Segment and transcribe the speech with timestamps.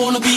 [0.00, 0.29] Contigo,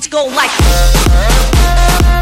[0.00, 2.19] beats go like